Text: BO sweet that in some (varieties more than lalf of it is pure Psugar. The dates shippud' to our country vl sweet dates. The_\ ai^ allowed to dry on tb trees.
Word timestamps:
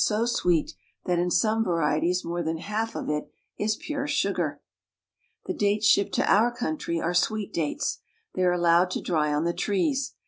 BO 0.09 0.25
sweet 0.25 0.73
that 1.05 1.19
in 1.19 1.29
some 1.29 1.63
(varieties 1.63 2.25
more 2.25 2.41
than 2.41 2.57
lalf 2.57 2.99
of 2.99 3.07
it 3.07 3.31
is 3.59 3.75
pure 3.75 4.07
Psugar. 4.07 4.57
The 5.45 5.53
dates 5.53 5.87
shippud' 5.95 6.11
to 6.13 6.25
our 6.33 6.51
country 6.51 6.95
vl 6.95 7.15
sweet 7.15 7.53
dates. 7.53 7.99
The_\ 8.35 8.41
ai^ 8.43 8.55
allowed 8.57 8.89
to 8.89 9.01
dry 9.03 9.31
on 9.31 9.43
tb 9.43 9.55
trees. 9.57 10.13